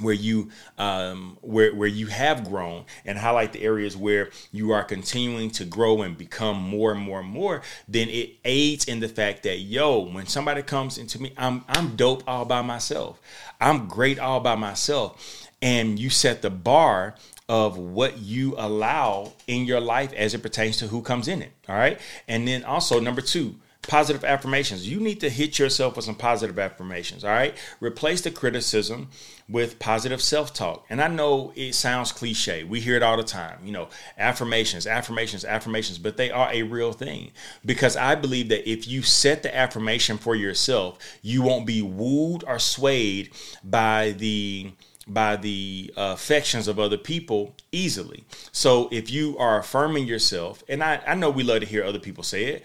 where 0.00 0.14
you 0.14 0.50
um, 0.78 1.38
where 1.40 1.74
where 1.74 1.88
you 1.88 2.06
have 2.08 2.48
grown 2.48 2.84
and 3.04 3.18
highlight 3.18 3.52
the 3.52 3.62
areas 3.62 3.96
where 3.96 4.30
you 4.52 4.70
are 4.72 4.84
continuing 4.84 5.50
to 5.50 5.64
grow 5.64 6.02
and 6.02 6.16
become 6.16 6.56
more 6.56 6.92
and 6.92 7.00
more 7.00 7.20
and 7.20 7.28
more 7.28 7.62
then 7.88 8.08
it 8.08 8.36
aids 8.44 8.84
in 8.86 9.00
the 9.00 9.08
fact 9.08 9.42
that 9.42 9.58
yo 9.58 9.98
when 9.98 10.26
somebody 10.26 10.62
comes 10.62 10.98
into 10.98 11.20
me 11.20 11.32
I'm 11.36 11.64
I'm 11.68 11.96
dope 11.96 12.22
all 12.26 12.44
by 12.44 12.62
myself. 12.62 13.20
I'm 13.60 13.88
great 13.88 14.18
all 14.18 14.40
by 14.40 14.54
myself. 14.54 15.48
And 15.60 15.98
you 15.98 16.10
set 16.10 16.42
the 16.42 16.50
bar 16.50 17.14
of 17.48 17.78
what 17.78 18.18
you 18.18 18.54
allow 18.58 19.32
in 19.46 19.64
your 19.64 19.80
life 19.80 20.12
as 20.12 20.34
it 20.34 20.42
pertains 20.42 20.76
to 20.76 20.86
who 20.86 21.02
comes 21.02 21.28
in 21.28 21.42
it 21.42 21.52
all 21.68 21.76
right? 21.76 21.98
And 22.26 22.46
then 22.46 22.64
also 22.64 23.00
number 23.00 23.20
2 23.20 23.54
positive 23.88 24.22
affirmations. 24.22 24.88
You 24.88 25.00
need 25.00 25.18
to 25.20 25.30
hit 25.30 25.58
yourself 25.58 25.96
with 25.96 26.04
some 26.04 26.14
positive 26.14 26.58
affirmations, 26.58 27.24
all 27.24 27.30
right? 27.30 27.56
Replace 27.80 28.20
the 28.20 28.30
criticism 28.30 29.08
with 29.48 29.78
positive 29.78 30.20
self 30.20 30.52
talk. 30.52 30.84
And 30.90 31.00
I 31.00 31.08
know 31.08 31.52
it 31.56 31.74
sounds 31.74 32.12
cliche. 32.12 32.62
We 32.62 32.80
hear 32.80 32.96
it 32.96 33.02
all 33.02 33.16
the 33.16 33.24
time, 33.24 33.58
you 33.64 33.72
know, 33.72 33.88
affirmations, 34.18 34.86
affirmations, 34.86 35.44
affirmations, 35.44 35.98
but 35.98 36.18
they 36.18 36.30
are 36.30 36.50
a 36.52 36.62
real 36.62 36.92
thing 36.92 37.32
because 37.64 37.96
I 37.96 38.14
believe 38.14 38.50
that 38.50 38.70
if 38.70 38.86
you 38.86 39.02
set 39.02 39.42
the 39.42 39.56
affirmation 39.56 40.18
for 40.18 40.36
yourself, 40.36 40.98
you 41.22 41.42
won't 41.42 41.66
be 41.66 41.82
wooed 41.82 42.44
or 42.46 42.58
swayed 42.58 43.30
by 43.64 44.12
the 44.12 44.70
by 45.08 45.36
the 45.36 45.90
uh, 45.96 46.12
affections 46.14 46.68
of 46.68 46.78
other 46.78 46.98
people 46.98 47.54
easily. 47.72 48.24
So 48.52 48.90
if 48.92 49.10
you 49.10 49.38
are 49.38 49.58
affirming 49.58 50.06
yourself, 50.06 50.62
and 50.68 50.84
I, 50.84 51.00
I 51.06 51.14
know 51.14 51.30
we 51.30 51.42
love 51.42 51.60
to 51.60 51.66
hear 51.66 51.82
other 51.82 51.98
people 51.98 52.22
say 52.22 52.44
it, 52.44 52.64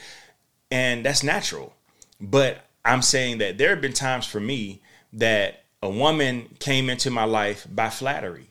and 0.72 1.06
that's 1.06 1.24
natural. 1.24 1.74
But 2.20 2.60
I'm 2.86 3.02
saying 3.02 3.40
that 3.40 3.58
there 3.58 3.70
have 3.70 3.82
been 3.82 3.94
times 3.94 4.26
for 4.26 4.40
me 4.40 4.82
that 5.14 5.64
a 5.82 5.90
woman 5.90 6.50
came 6.60 6.90
into 6.90 7.10
my 7.10 7.26
life 7.26 7.68
by 7.70 7.90
flattery. 7.90 8.50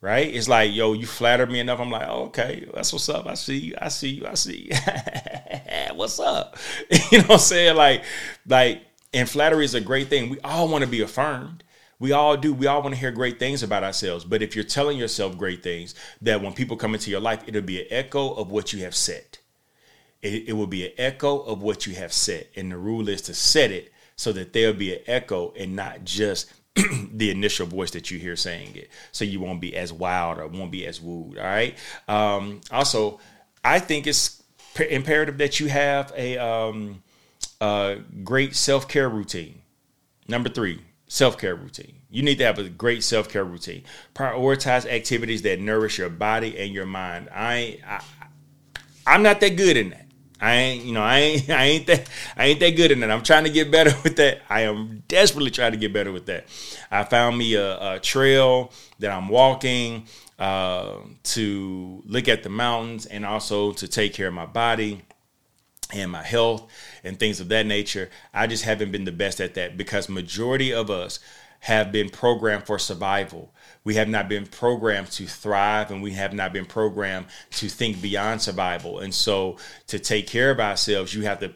Right? 0.00 0.32
It's 0.32 0.48
like, 0.48 0.72
yo, 0.72 0.92
you 0.92 1.06
flattered 1.06 1.50
me 1.50 1.58
enough. 1.58 1.80
I'm 1.80 1.90
like, 1.90 2.06
oh, 2.08 2.26
okay, 2.26 2.68
that's 2.72 2.92
what's 2.92 3.08
up. 3.08 3.26
I 3.26 3.34
see 3.34 3.58
you. 3.58 3.74
I 3.80 3.88
see 3.88 4.10
you. 4.10 4.26
I 4.28 4.34
see 4.34 4.70
you. 4.70 4.76
what's 5.94 6.20
up? 6.20 6.56
you 7.10 7.18
know 7.18 7.24
what 7.24 7.30
I'm 7.32 7.38
saying? 7.40 7.76
Like, 7.76 8.04
like, 8.46 8.82
and 9.12 9.28
flattery 9.28 9.64
is 9.64 9.74
a 9.74 9.80
great 9.80 10.08
thing. 10.08 10.30
We 10.30 10.38
all 10.40 10.68
want 10.68 10.84
to 10.84 10.90
be 10.90 11.00
affirmed. 11.00 11.64
We 11.98 12.12
all 12.12 12.36
do. 12.36 12.54
We 12.54 12.68
all 12.68 12.80
want 12.80 12.94
to 12.94 13.00
hear 13.00 13.10
great 13.10 13.40
things 13.40 13.64
about 13.64 13.82
ourselves. 13.82 14.24
But 14.24 14.40
if 14.40 14.54
you're 14.54 14.64
telling 14.64 14.98
yourself 14.98 15.36
great 15.36 15.64
things, 15.64 15.96
that 16.22 16.40
when 16.40 16.52
people 16.52 16.76
come 16.76 16.94
into 16.94 17.10
your 17.10 17.20
life, 17.20 17.42
it'll 17.48 17.62
be 17.62 17.80
an 17.80 17.88
echo 17.90 18.34
of 18.34 18.52
what 18.52 18.72
you 18.72 18.84
have 18.84 18.94
said 18.94 19.38
it, 20.22 20.48
it 20.48 20.52
will 20.52 20.66
be 20.66 20.86
an 20.86 20.92
echo 20.98 21.40
of 21.40 21.62
what 21.62 21.86
you 21.86 21.94
have 21.94 22.12
said. 22.12 22.48
And 22.56 22.72
the 22.72 22.78
rule 22.78 23.08
is 23.08 23.22
to 23.22 23.34
set 23.34 23.70
it 23.70 23.92
so 24.16 24.32
that 24.32 24.52
there'll 24.52 24.74
be 24.74 24.94
an 24.94 25.00
echo 25.06 25.52
and 25.56 25.76
not 25.76 26.04
just 26.04 26.52
the 26.74 27.30
initial 27.30 27.66
voice 27.66 27.90
that 27.92 28.10
you 28.10 28.18
hear 28.18 28.36
saying 28.36 28.74
it. 28.76 28.90
So 29.12 29.24
you 29.24 29.40
won't 29.40 29.60
be 29.60 29.76
as 29.76 29.92
wild 29.92 30.38
or 30.38 30.46
won't 30.48 30.70
be 30.70 30.86
as 30.86 31.00
wooed. 31.00 31.38
All 31.38 31.44
right. 31.44 31.76
Um, 32.08 32.60
also, 32.70 33.20
I 33.64 33.78
think 33.78 34.06
it's 34.06 34.42
imperative 34.78 35.38
that 35.38 35.60
you 35.60 35.68
have 35.68 36.12
a, 36.16 36.38
um, 36.38 37.02
great 38.24 38.54
self 38.54 38.88
care 38.88 39.08
routine. 39.08 39.62
Number 40.28 40.48
three, 40.48 40.80
self 41.08 41.38
care 41.38 41.54
routine. 41.54 41.94
You 42.10 42.22
need 42.22 42.38
to 42.38 42.44
have 42.44 42.58
a 42.58 42.68
great 42.68 43.02
self 43.02 43.28
care 43.28 43.44
routine. 43.44 43.84
Prioritize 44.14 44.86
activities 44.86 45.42
that 45.42 45.60
nourish 45.60 45.98
your 45.98 46.10
body 46.10 46.58
and 46.58 46.72
your 46.72 46.86
mind. 46.86 47.28
I, 47.32 47.80
I 47.86 48.02
I'm 49.06 49.22
not 49.22 49.40
that 49.40 49.56
good 49.56 49.76
in 49.76 49.90
that. 49.90 50.07
I 50.40 50.54
ain't, 50.54 50.84
you 50.84 50.92
know, 50.92 51.02
I 51.02 51.18
ain't, 51.18 51.50
I 51.50 51.64
ain't 51.64 51.86
that, 51.86 52.08
I 52.36 52.46
ain't 52.46 52.60
that 52.60 52.70
good 52.76 52.90
in 52.90 53.02
it. 53.02 53.10
I'm 53.10 53.22
trying 53.22 53.44
to 53.44 53.50
get 53.50 53.70
better 53.70 53.92
with 54.04 54.16
that. 54.16 54.42
I 54.48 54.62
am 54.62 55.02
desperately 55.08 55.50
trying 55.50 55.72
to 55.72 55.78
get 55.78 55.92
better 55.92 56.12
with 56.12 56.26
that. 56.26 56.46
I 56.90 57.04
found 57.04 57.38
me 57.38 57.54
a, 57.54 57.94
a 57.94 58.00
trail 58.00 58.72
that 58.98 59.10
I'm 59.10 59.28
walking 59.28 60.06
uh, 60.38 60.98
to 61.24 62.02
look 62.06 62.28
at 62.28 62.42
the 62.42 62.48
mountains 62.48 63.06
and 63.06 63.26
also 63.26 63.72
to 63.72 63.88
take 63.88 64.14
care 64.14 64.28
of 64.28 64.34
my 64.34 64.46
body 64.46 65.02
and 65.92 66.10
my 66.10 66.22
health 66.22 66.70
and 67.02 67.18
things 67.18 67.40
of 67.40 67.48
that 67.48 67.66
nature. 67.66 68.10
I 68.32 68.46
just 68.46 68.64
haven't 68.64 68.92
been 68.92 69.04
the 69.04 69.12
best 69.12 69.40
at 69.40 69.54
that 69.54 69.76
because 69.76 70.08
majority 70.08 70.72
of 70.72 70.90
us 70.90 71.18
have 71.60 71.90
been 71.90 72.08
programmed 72.08 72.66
for 72.66 72.78
survival. 72.78 73.52
We 73.84 73.94
have 73.94 74.08
not 74.08 74.28
been 74.28 74.46
programmed 74.46 75.10
to 75.12 75.26
thrive 75.26 75.90
and 75.90 76.02
we 76.02 76.12
have 76.12 76.32
not 76.32 76.52
been 76.52 76.66
programmed 76.66 77.26
to 77.52 77.68
think 77.68 78.02
beyond 78.02 78.42
survival. 78.42 78.98
And 78.98 79.14
so 79.14 79.56
to 79.86 79.98
take 79.98 80.26
care 80.26 80.50
of 80.50 80.60
ourselves, 80.60 81.14
you 81.14 81.22
have 81.22 81.40
to 81.40 81.54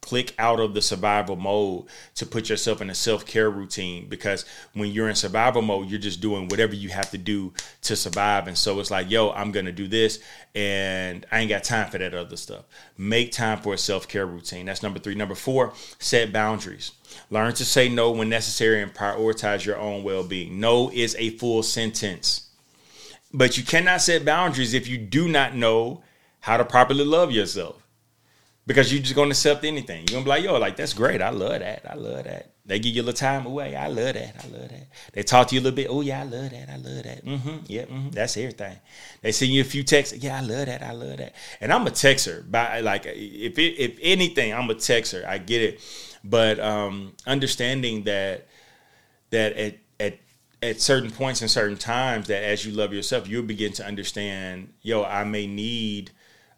click 0.00 0.34
out 0.38 0.60
of 0.60 0.74
the 0.74 0.82
survival 0.82 1.36
mode 1.36 1.84
to 2.14 2.26
put 2.26 2.48
yourself 2.48 2.80
in 2.80 2.90
a 2.90 2.94
self-care 2.94 3.50
routine 3.50 4.08
because 4.08 4.44
when 4.72 4.90
you're 4.90 5.08
in 5.08 5.14
survival 5.14 5.62
mode 5.62 5.90
you're 5.90 6.00
just 6.00 6.20
doing 6.20 6.48
whatever 6.48 6.74
you 6.74 6.88
have 6.88 7.10
to 7.10 7.18
do 7.18 7.52
to 7.82 7.94
survive. 7.94 8.46
And 8.46 8.56
so 8.56 8.80
it's 8.80 8.90
like 8.90 9.10
yo 9.10 9.30
i'm 9.30 9.52
gonna 9.52 9.72
do 9.72 9.88
this 9.88 10.20
and 10.54 11.26
i 11.30 11.40
ain't 11.40 11.48
got 11.48 11.64
time 11.64 11.90
for 11.90 11.98
that 11.98 12.14
other 12.14 12.36
stuff. 12.36 12.64
Make 12.96 13.32
time 13.32 13.58
for 13.58 13.74
a 13.74 13.78
self-care 13.78 14.26
routine. 14.26 14.66
That's 14.66 14.82
number 14.82 14.98
three. 14.98 15.14
Number 15.14 15.34
four 15.34 15.72
set 15.98 16.32
boundaries. 16.32 16.92
Learn 17.30 17.52
to 17.54 17.64
say 17.64 17.88
no 17.88 18.10
when 18.12 18.28
necessary 18.28 18.82
and 18.82 18.94
prioritize 18.94 19.64
your 19.64 19.78
own 19.78 20.04
well-being. 20.04 20.60
No 20.60 20.90
is 20.90 21.16
a 21.18 21.30
full 21.30 21.62
sentence 21.62 22.50
but 23.32 23.56
you 23.56 23.64
cannot 23.64 24.00
set 24.00 24.24
boundaries 24.24 24.74
if 24.74 24.88
you 24.88 24.98
do 24.98 25.28
not 25.28 25.54
know 25.54 26.02
how 26.40 26.56
to 26.56 26.64
properly 26.64 27.04
love 27.04 27.30
yourself 27.30 27.86
because 28.66 28.92
you're 28.92 29.02
just 29.02 29.14
gonna 29.14 29.30
accept 29.30 29.64
anything. 29.64 30.06
You're 30.08 30.16
gonna 30.16 30.24
be 30.24 30.28
like, 30.30 30.44
yo, 30.44 30.58
like 30.58 30.76
that's 30.76 30.92
great. 30.92 31.22
I 31.22 31.30
love 31.30 31.60
that. 31.60 31.90
I 31.90 31.94
love 31.94 32.24
that. 32.24 32.52
They 32.64 32.78
give 32.78 32.94
you 32.94 33.02
a 33.02 33.04
little 33.04 33.18
time 33.18 33.46
away. 33.46 33.74
I 33.74 33.88
love 33.88 34.14
that. 34.14 34.44
I 34.44 34.48
love 34.48 34.68
that. 34.68 34.86
They 35.12 35.22
talk 35.24 35.48
to 35.48 35.54
you 35.54 35.60
a 35.60 35.64
little 35.64 35.76
bit. 35.76 35.88
Oh 35.90 36.02
yeah, 36.02 36.20
I 36.20 36.24
love 36.24 36.50
that. 36.50 36.70
I 36.70 36.76
love 36.76 37.02
that. 37.02 37.24
Mm-hmm. 37.24 37.56
Yeah, 37.66 37.84
mm-hmm. 37.86 38.10
that's 38.10 38.36
everything. 38.36 38.76
They 39.22 39.32
send 39.32 39.50
you 39.52 39.62
a 39.62 39.64
few 39.64 39.82
texts. 39.82 40.16
Yeah, 40.18 40.38
I 40.38 40.40
love 40.42 40.66
that. 40.66 40.82
I 40.82 40.92
love 40.92 41.16
that. 41.16 41.34
And 41.60 41.72
I'm 41.72 41.86
a 41.86 41.90
texter. 41.90 42.48
By 42.48 42.80
like, 42.80 43.06
if 43.06 43.58
it, 43.58 43.76
if 43.76 43.98
anything, 44.00 44.54
I'm 44.54 44.70
a 44.70 44.74
texter. 44.74 45.26
I 45.26 45.38
get 45.38 45.62
it, 45.62 45.80
but 46.22 46.60
um, 46.60 47.14
understanding 47.26 48.04
that 48.04 48.46
that 49.30 49.54
at 49.54 49.74
at 49.98 50.18
at 50.62 50.80
certain 50.80 51.10
points 51.10 51.40
and 51.40 51.50
certain 51.50 51.76
times 51.76 52.28
that 52.28 52.44
as 52.44 52.64
you 52.64 52.72
love 52.72 52.92
yourself, 52.92 53.26
you'll 53.26 53.42
begin 53.42 53.72
to 53.72 53.86
understand. 53.86 54.72
Yo, 54.82 55.02
I 55.02 55.24
may 55.24 55.48
need. 55.48 56.12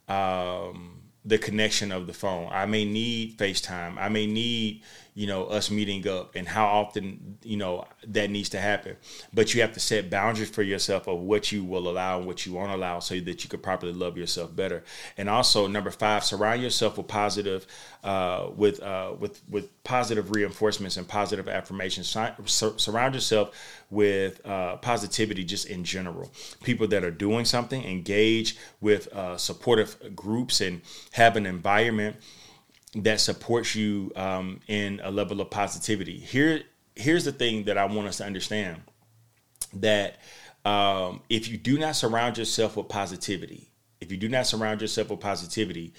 Um, 0.09 0.99
the 1.25 1.39
connection 1.39 1.93
of 1.93 2.07
the 2.07 2.13
phone. 2.13 2.49
I 2.51 2.67
may 2.67 2.85
need 2.85 3.39
FaceTime. 3.39 3.97
I 3.99 4.09
may 4.09 4.27
need, 4.27 4.83
you 5.15 5.27
know, 5.27 5.45
us 5.45 5.71
meeting 5.71 6.09
up 6.09 6.35
and 6.35 6.49
how 6.49 6.65
often, 6.65 7.37
you 7.43 7.59
know, 7.59 7.85
that 8.07 8.31
needs 8.31 8.49
to 8.49 8.59
happen. 8.59 8.97
But 9.35 9.53
you 9.53 9.61
have 9.61 9.73
to 9.75 9.81
set 9.81 10.09
boundaries 10.09 10.49
for 10.49 10.63
yourself 10.63 11.07
of 11.07 11.21
what 11.21 11.53
you 11.53 11.65
will 11.65 11.89
allow 11.89 12.17
and 12.19 12.27
what 12.27 12.47
you 12.47 12.55
won't 12.55 12.73
allow 12.73 12.99
so 13.01 13.21
that 13.21 13.45
you 13.45 13.51
can 13.51 13.61
properly 13.61 13.93
love 13.93 14.17
yourself 14.17 14.57
better. 14.57 14.83
And 15.19 15.29
also 15.29 15.67
number 15.67 15.91
five, 15.91 16.25
surround 16.25 16.63
yourself 16.63 16.97
with 16.97 17.09
positive, 17.09 17.67
uh, 18.03 18.49
with, 18.57 18.83
uh, 18.83 19.13
with, 19.19 19.43
with 19.51 19.85
positive 19.85 20.31
reinforcements 20.31 20.97
and 20.97 21.07
positive 21.07 21.47
affirmations. 21.47 22.09
Sur- 22.09 22.79
surround 22.79 23.15
yourself 23.15 23.51
with 23.91 24.45
uh, 24.47 24.77
positivity 24.77 25.45
just 25.45 25.67
in 25.67 25.85
general. 25.85 26.33
People 26.63 26.89
that 26.89 27.05
are 27.05 27.11
doing 27.11 27.45
something, 27.45 27.85
engage 27.85 28.57
with 28.81 29.13
uh, 29.13 29.37
supportive 29.37 30.17
groups 30.17 30.63
and 30.63 30.81
have 31.13 31.37
an 31.37 31.45
environment 31.45 32.17
that 32.95 33.21
supports 33.21 33.75
you 33.75 34.13
um, 34.17 34.61
in 34.69 35.01
a 35.03 35.11
level 35.11 35.41
of 35.41 35.51
positivity. 35.51 36.19
Here, 36.19 36.63
here's 36.95 37.25
the 37.25 37.33
thing 37.33 37.65
that 37.65 37.79
I 37.79 37.87
want 37.87 38.09
us 38.09 38.19
to 38.19 38.25
understand 38.25 38.83
that 39.75 40.19
um, 40.65 41.23
if 41.31 41.49
you 41.49 41.57
do 41.57 41.79
not 41.79 41.97
surround 41.97 42.39
yourself 42.39 42.77
with 42.77 42.89
positivity, 42.89 43.71
if 44.01 44.11
you 44.11 44.19
do 44.19 44.29
not 44.29 44.47
surround 44.47 44.81
yourself 44.81 45.11
with 45.11 45.21
positivity, 45.21 45.95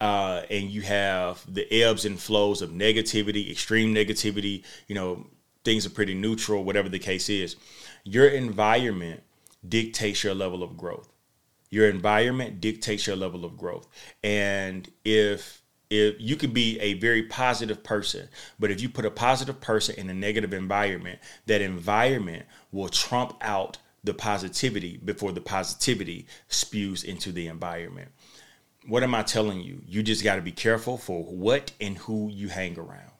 uh, 0.00 0.42
and 0.50 0.70
you 0.70 0.82
have 0.82 1.42
the 1.52 1.70
ebbs 1.82 2.04
and 2.04 2.20
flows 2.20 2.62
of 2.62 2.70
negativity, 2.70 3.50
extreme 3.50 3.92
negativity, 3.92 4.62
you 4.86 4.94
know, 4.94 5.26
things 5.64 5.84
are 5.84 5.90
pretty 5.90 6.14
neutral, 6.14 6.62
whatever 6.62 6.88
the 6.88 6.98
case 6.98 7.28
is, 7.28 7.56
your 8.04 8.28
environment 8.28 9.22
dictates 9.68 10.22
your 10.22 10.34
level 10.34 10.62
of 10.62 10.76
growth. 10.76 11.08
Your 11.70 11.88
environment 11.88 12.60
dictates 12.60 13.06
your 13.06 13.16
level 13.16 13.44
of 13.44 13.58
growth. 13.58 13.88
And 14.22 14.88
if 15.04 15.62
if 15.90 16.16
you 16.18 16.36
could 16.36 16.52
be 16.52 16.78
a 16.80 16.94
very 16.94 17.22
positive 17.22 17.82
person, 17.82 18.28
but 18.58 18.70
if 18.70 18.80
you 18.80 18.88
put 18.88 19.04
a 19.04 19.10
positive 19.10 19.60
person 19.60 19.94
in 19.96 20.10
a 20.10 20.14
negative 20.14 20.52
environment, 20.52 21.18
that 21.46 21.60
environment 21.60 22.46
will 22.72 22.88
trump 22.88 23.36
out 23.40 23.78
the 24.04 24.14
positivity 24.14 24.98
before 24.98 25.32
the 25.32 25.40
positivity 25.40 26.26
spews 26.48 27.04
into 27.04 27.32
the 27.32 27.46
environment. 27.46 28.10
What 28.86 29.02
am 29.02 29.14
I 29.14 29.22
telling 29.22 29.60
you? 29.60 29.82
You 29.86 30.02
just 30.02 30.24
got 30.24 30.36
to 30.36 30.42
be 30.42 30.52
careful 30.52 30.96
for 30.96 31.24
what 31.24 31.72
and 31.80 31.98
who 31.98 32.28
you 32.30 32.48
hang 32.48 32.78
around 32.78 33.10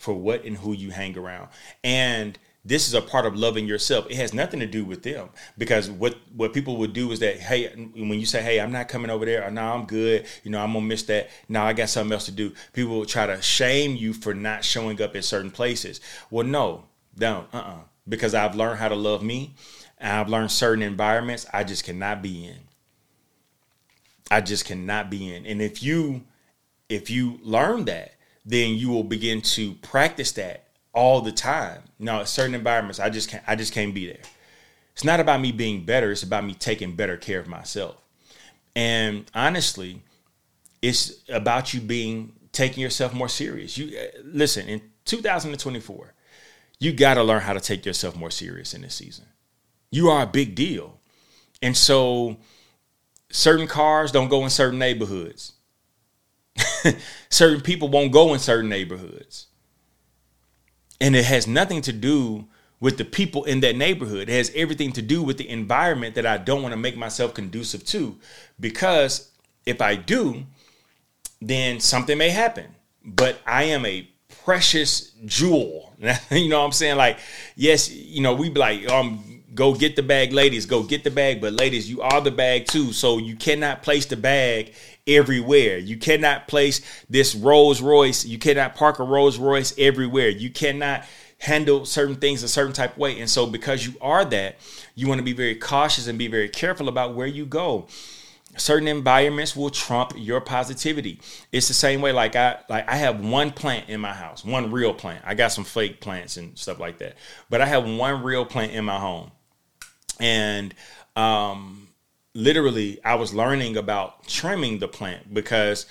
for 0.00 0.14
what 0.14 0.44
and 0.44 0.56
who 0.56 0.72
you 0.72 0.90
hang 0.90 1.16
around. 1.16 1.48
And 1.84 2.38
this 2.64 2.86
is 2.86 2.94
a 2.94 3.00
part 3.00 3.24
of 3.24 3.36
loving 3.36 3.66
yourself. 3.66 4.06
It 4.10 4.16
has 4.16 4.34
nothing 4.34 4.60
to 4.60 4.66
do 4.66 4.84
with 4.84 5.02
them 5.02 5.30
because 5.56 5.90
what 5.90 6.16
what 6.34 6.52
people 6.52 6.76
would 6.76 6.92
do 6.92 7.10
is 7.10 7.20
that 7.20 7.38
hey, 7.38 7.68
when 7.94 8.20
you 8.20 8.26
say 8.26 8.42
hey, 8.42 8.60
I'm 8.60 8.72
not 8.72 8.88
coming 8.88 9.10
over 9.10 9.24
there, 9.24 9.46
or 9.46 9.50
no, 9.50 9.62
I'm 9.62 9.86
good, 9.86 10.26
you 10.44 10.50
know, 10.50 10.60
I'm 10.60 10.72
gonna 10.72 10.84
miss 10.84 11.04
that. 11.04 11.30
Now 11.48 11.64
I 11.64 11.72
got 11.72 11.88
something 11.88 12.12
else 12.12 12.26
to 12.26 12.32
do. 12.32 12.52
People 12.72 12.98
will 12.98 13.06
try 13.06 13.26
to 13.26 13.40
shame 13.40 13.96
you 13.96 14.12
for 14.12 14.34
not 14.34 14.64
showing 14.64 15.00
up 15.00 15.16
in 15.16 15.22
certain 15.22 15.50
places. 15.50 16.00
Well, 16.30 16.46
no, 16.46 16.84
don't, 17.16 17.52
uh, 17.54 17.58
uh 17.58 17.74
because 18.08 18.34
I've 18.34 18.56
learned 18.56 18.78
how 18.78 18.88
to 18.88 18.96
love 18.96 19.22
me, 19.22 19.54
I've 20.00 20.28
learned 20.28 20.50
certain 20.50 20.82
environments 20.82 21.46
I 21.52 21.64
just 21.64 21.84
cannot 21.84 22.22
be 22.22 22.46
in. 22.46 22.58
I 24.30 24.40
just 24.40 24.64
cannot 24.64 25.10
be 25.10 25.32
in, 25.34 25.46
and 25.46 25.62
if 25.62 25.82
you 25.82 26.24
if 26.88 27.08
you 27.08 27.38
learn 27.42 27.84
that 27.86 28.14
then 28.44 28.74
you 28.74 28.88
will 28.88 29.04
begin 29.04 29.40
to 29.42 29.74
practice 29.74 30.32
that 30.32 30.69
all 30.92 31.20
the 31.20 31.32
time. 31.32 31.82
Now, 31.98 32.24
certain 32.24 32.54
environments, 32.54 32.98
I 33.00 33.10
just 33.10 33.28
can't 33.28 33.42
I 33.46 33.56
just 33.56 33.72
can't 33.72 33.94
be 33.94 34.06
there. 34.06 34.22
It's 34.92 35.04
not 35.04 35.20
about 35.20 35.40
me 35.40 35.52
being 35.52 35.84
better, 35.84 36.10
it's 36.10 36.22
about 36.22 36.44
me 36.44 36.54
taking 36.54 36.96
better 36.96 37.16
care 37.16 37.40
of 37.40 37.48
myself. 37.48 37.96
And 38.76 39.24
honestly, 39.34 40.02
it's 40.82 41.20
about 41.28 41.74
you 41.74 41.80
being 41.80 42.32
taking 42.52 42.82
yourself 42.82 43.14
more 43.14 43.28
serious. 43.28 43.76
You 43.78 43.96
uh, 43.98 44.20
listen, 44.24 44.68
in 44.68 44.82
2024, 45.04 46.14
you 46.78 46.92
got 46.92 47.14
to 47.14 47.22
learn 47.22 47.42
how 47.42 47.52
to 47.52 47.60
take 47.60 47.84
yourself 47.84 48.16
more 48.16 48.30
serious 48.30 48.74
in 48.74 48.82
this 48.82 48.94
season. 48.94 49.26
You 49.90 50.08
are 50.08 50.22
a 50.22 50.26
big 50.26 50.54
deal. 50.54 50.98
And 51.62 51.76
so 51.76 52.38
certain 53.30 53.66
cars 53.66 54.12
don't 54.12 54.28
go 54.28 54.44
in 54.44 54.50
certain 54.50 54.78
neighborhoods. 54.78 55.52
certain 57.30 57.60
people 57.60 57.88
won't 57.88 58.12
go 58.12 58.32
in 58.32 58.40
certain 58.40 58.70
neighborhoods. 58.70 59.46
And 61.00 61.16
it 61.16 61.24
has 61.24 61.46
nothing 61.46 61.80
to 61.82 61.92
do 61.92 62.46
with 62.80 62.96
the 62.98 63.04
people 63.04 63.44
in 63.44 63.60
that 63.60 63.76
neighborhood. 63.76 64.28
It 64.28 64.32
has 64.32 64.50
everything 64.54 64.92
to 64.92 65.02
do 65.02 65.22
with 65.22 65.38
the 65.38 65.48
environment 65.48 66.14
that 66.14 66.26
I 66.26 66.38
don't 66.38 66.62
want 66.62 66.72
to 66.72 66.78
make 66.78 66.96
myself 66.96 67.34
conducive 67.34 67.84
to. 67.86 68.16
Because 68.58 69.30
if 69.66 69.80
I 69.80 69.96
do, 69.96 70.44
then 71.40 71.80
something 71.80 72.16
may 72.16 72.30
happen. 72.30 72.74
But 73.04 73.38
I 73.46 73.64
am 73.64 73.84
a 73.86 74.08
precious 74.44 75.12
jewel. 75.24 75.94
you 76.30 76.48
know 76.48 76.60
what 76.60 76.66
I'm 76.66 76.72
saying? 76.72 76.96
Like, 76.96 77.18
yes, 77.56 77.90
you 77.90 78.22
know, 78.22 78.34
we 78.34 78.50
be 78.50 78.60
like, 78.60 78.88
um, 78.88 79.39
go 79.54 79.74
get 79.74 79.96
the 79.96 80.02
bag, 80.02 80.32
ladies, 80.32 80.66
go 80.66 80.82
get 80.82 81.04
the 81.04 81.10
bag. 81.10 81.40
But 81.40 81.54
ladies, 81.54 81.90
you 81.90 82.02
are 82.02 82.20
the 82.20 82.30
bag 82.30 82.66
too. 82.66 82.92
So 82.92 83.18
you 83.18 83.36
cannot 83.36 83.82
place 83.82 84.06
the 84.06 84.16
bag 84.16 84.74
everywhere. 85.06 85.78
You 85.78 85.96
cannot 85.96 86.48
place 86.48 86.80
this 87.08 87.34
Rolls 87.34 87.80
Royce, 87.80 88.24
you 88.24 88.38
cannot 88.38 88.74
park 88.74 88.98
a 88.98 89.04
Rolls 89.04 89.38
Royce 89.38 89.74
everywhere. 89.78 90.28
You 90.28 90.50
cannot 90.50 91.04
handle 91.38 91.86
certain 91.86 92.16
things 92.16 92.42
a 92.42 92.48
certain 92.48 92.72
type 92.72 92.92
of 92.92 92.98
way. 92.98 93.18
And 93.18 93.28
so 93.28 93.46
because 93.46 93.86
you 93.86 93.94
are 94.00 94.24
that, 94.26 94.58
you 94.94 95.08
want 95.08 95.18
to 95.18 95.24
be 95.24 95.32
very 95.32 95.54
cautious 95.54 96.06
and 96.06 96.18
be 96.18 96.28
very 96.28 96.48
careful 96.48 96.88
about 96.88 97.14
where 97.14 97.26
you 97.26 97.46
go. 97.46 97.88
Certain 98.56 98.88
environments 98.88 99.54
will 99.54 99.70
trump 99.70 100.12
your 100.16 100.40
positivity. 100.40 101.20
It's 101.52 101.68
the 101.68 101.74
same 101.74 102.00
way 102.00 102.12
like 102.12 102.34
I 102.34 102.58
like 102.68 102.88
I 102.88 102.96
have 102.96 103.24
one 103.24 103.52
plant 103.52 103.88
in 103.88 104.00
my 104.00 104.12
house, 104.12 104.44
one 104.44 104.72
real 104.72 104.92
plant. 104.92 105.24
I 105.24 105.34
got 105.34 105.52
some 105.52 105.62
fake 105.62 106.00
plants 106.00 106.36
and 106.36 106.58
stuff 106.58 106.80
like 106.80 106.98
that. 106.98 107.14
But 107.48 107.60
I 107.60 107.66
have 107.66 107.88
one 107.88 108.24
real 108.24 108.44
plant 108.44 108.72
in 108.72 108.84
my 108.84 108.98
home. 108.98 109.30
And 110.20 110.74
um 111.16 111.88
literally 112.34 112.98
I 113.04 113.16
was 113.16 113.34
learning 113.34 113.76
about 113.76 114.26
trimming 114.26 114.78
the 114.78 114.88
plant 114.88 115.32
because 115.32 115.86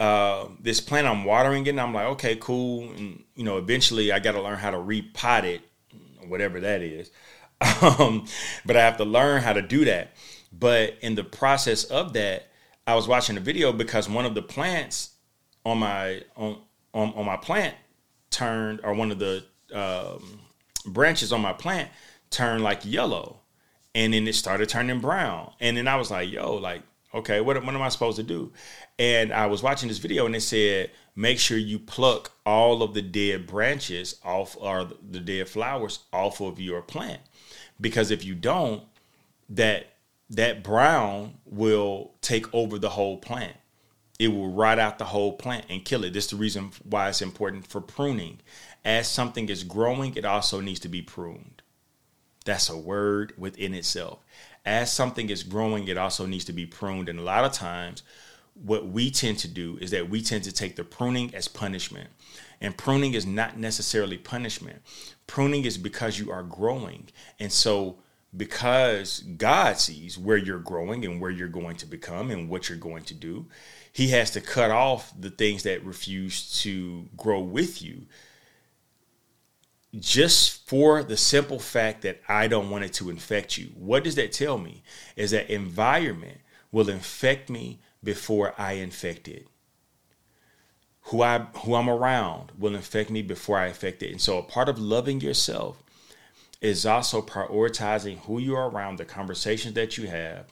uh, 0.00 0.48
this 0.60 0.80
plant 0.80 1.06
I'm 1.06 1.24
watering 1.24 1.66
it 1.66 1.70
and 1.70 1.80
I'm 1.80 1.94
like, 1.94 2.06
okay, 2.06 2.36
cool. 2.36 2.90
And 2.92 3.22
you 3.36 3.44
know, 3.44 3.58
eventually 3.58 4.12
I 4.12 4.18
got 4.18 4.32
to 4.32 4.42
learn 4.42 4.58
how 4.58 4.70
to 4.70 4.78
repot 4.78 5.44
it, 5.44 5.62
whatever 6.26 6.60
that 6.60 6.82
is. 6.82 7.10
Um, 7.80 8.26
but 8.66 8.76
I 8.76 8.80
have 8.80 8.98
to 8.98 9.04
learn 9.04 9.40
how 9.40 9.54
to 9.54 9.62
do 9.62 9.86
that. 9.86 10.16
But 10.52 10.98
in 11.00 11.14
the 11.14 11.24
process 11.24 11.84
of 11.84 12.12
that, 12.12 12.48
I 12.86 12.94
was 12.94 13.08
watching 13.08 13.38
a 13.38 13.40
video 13.40 13.72
because 13.72 14.06
one 14.06 14.26
of 14.26 14.34
the 14.34 14.42
plants 14.42 15.14
on 15.64 15.78
my 15.78 16.22
on 16.36 16.58
on, 16.92 17.14
on 17.14 17.24
my 17.24 17.38
plant 17.38 17.74
turned, 18.30 18.80
or 18.84 18.92
one 18.92 19.10
of 19.10 19.18
the 19.18 19.44
um, 19.72 20.40
branches 20.84 21.32
on 21.32 21.40
my 21.40 21.54
plant 21.54 21.88
turned 22.28 22.62
like 22.62 22.84
yellow 22.84 23.40
and 23.94 24.12
then 24.12 24.26
it 24.26 24.34
started 24.34 24.68
turning 24.68 25.00
brown. 25.00 25.52
And 25.60 25.76
then 25.76 25.88
I 25.88 25.96
was 25.96 26.10
like, 26.10 26.30
yo, 26.30 26.54
like, 26.54 26.82
okay, 27.14 27.40
what, 27.40 27.62
what 27.64 27.74
am 27.74 27.82
I 27.82 27.88
supposed 27.88 28.16
to 28.16 28.22
do? 28.22 28.52
And 28.98 29.32
I 29.32 29.46
was 29.46 29.62
watching 29.62 29.88
this 29.88 29.98
video 29.98 30.26
and 30.26 30.34
it 30.34 30.40
said, 30.40 30.90
make 31.14 31.38
sure 31.38 31.58
you 31.58 31.78
pluck 31.78 32.32
all 32.44 32.82
of 32.82 32.94
the 32.94 33.02
dead 33.02 33.46
branches 33.46 34.16
off 34.24 34.56
or 34.58 34.88
the 35.08 35.20
dead 35.20 35.48
flowers 35.48 36.00
off 36.12 36.40
of 36.40 36.60
your 36.60 36.82
plant. 36.82 37.20
Because 37.80 38.10
if 38.10 38.24
you 38.24 38.34
don't, 38.34 38.82
that 39.48 39.86
that 40.30 40.64
brown 40.64 41.34
will 41.44 42.14
take 42.20 42.52
over 42.54 42.78
the 42.78 42.88
whole 42.90 43.18
plant. 43.18 43.56
It 44.18 44.28
will 44.28 44.50
rot 44.50 44.78
out 44.78 44.98
the 44.98 45.04
whole 45.04 45.32
plant 45.32 45.66
and 45.68 45.84
kill 45.84 46.04
it. 46.04 46.12
This 46.12 46.24
is 46.24 46.30
the 46.30 46.36
reason 46.36 46.70
why 46.84 47.08
it's 47.08 47.20
important 47.20 47.66
for 47.66 47.80
pruning. 47.80 48.40
As 48.84 49.08
something 49.08 49.48
is 49.48 49.64
growing, 49.64 50.14
it 50.16 50.24
also 50.24 50.60
needs 50.60 50.80
to 50.80 50.88
be 50.88 51.02
pruned. 51.02 51.62
That's 52.44 52.68
a 52.68 52.76
word 52.76 53.32
within 53.38 53.74
itself. 53.74 54.20
As 54.64 54.92
something 54.92 55.30
is 55.30 55.42
growing, 55.42 55.88
it 55.88 55.98
also 55.98 56.26
needs 56.26 56.44
to 56.46 56.52
be 56.52 56.66
pruned. 56.66 57.08
And 57.08 57.18
a 57.18 57.22
lot 57.22 57.44
of 57.44 57.52
times, 57.52 58.02
what 58.54 58.86
we 58.86 59.10
tend 59.10 59.38
to 59.38 59.48
do 59.48 59.78
is 59.80 59.90
that 59.90 60.08
we 60.08 60.22
tend 60.22 60.44
to 60.44 60.52
take 60.52 60.76
the 60.76 60.84
pruning 60.84 61.34
as 61.34 61.48
punishment. 61.48 62.08
And 62.60 62.76
pruning 62.76 63.14
is 63.14 63.26
not 63.26 63.58
necessarily 63.58 64.16
punishment. 64.16 64.82
Pruning 65.26 65.64
is 65.64 65.76
because 65.76 66.18
you 66.18 66.30
are 66.30 66.42
growing. 66.42 67.08
And 67.40 67.52
so, 67.52 67.98
because 68.36 69.20
God 69.20 69.78
sees 69.78 70.18
where 70.18 70.36
you're 70.36 70.58
growing 70.58 71.04
and 71.04 71.20
where 71.20 71.30
you're 71.30 71.48
going 71.48 71.76
to 71.76 71.86
become 71.86 72.30
and 72.30 72.48
what 72.48 72.68
you're 72.68 72.78
going 72.78 73.04
to 73.04 73.14
do, 73.14 73.46
He 73.92 74.08
has 74.08 74.30
to 74.32 74.40
cut 74.40 74.70
off 74.70 75.12
the 75.18 75.30
things 75.30 75.62
that 75.64 75.84
refuse 75.84 76.60
to 76.62 77.08
grow 77.16 77.40
with 77.40 77.82
you 77.82 78.06
just 80.00 80.68
for 80.68 81.02
the 81.02 81.16
simple 81.16 81.58
fact 81.58 82.02
that 82.02 82.20
I 82.28 82.48
don't 82.48 82.70
want 82.70 82.84
it 82.84 82.92
to 82.94 83.10
infect 83.10 83.58
you. 83.58 83.66
What 83.76 84.04
does 84.04 84.14
that 84.16 84.32
tell 84.32 84.58
me? 84.58 84.82
Is 85.16 85.30
that 85.32 85.50
environment 85.50 86.38
will 86.72 86.88
infect 86.88 87.50
me 87.50 87.80
before 88.02 88.54
I 88.58 88.72
infect 88.72 89.28
it. 89.28 89.46
Who 91.08 91.22
I 91.22 91.38
who 91.38 91.74
I'm 91.74 91.88
around 91.90 92.52
will 92.58 92.74
infect 92.74 93.10
me 93.10 93.22
before 93.22 93.58
I 93.58 93.68
infect 93.68 94.02
it. 94.02 94.10
And 94.10 94.20
so 94.20 94.38
a 94.38 94.42
part 94.42 94.68
of 94.68 94.78
loving 94.78 95.20
yourself 95.20 95.82
is 96.60 96.86
also 96.86 97.22
prioritizing 97.22 98.18
who 98.20 98.38
you 98.38 98.56
are 98.56 98.70
around, 98.70 98.98
the 98.98 99.04
conversations 99.04 99.74
that 99.74 99.98
you 99.98 100.08
have, 100.08 100.46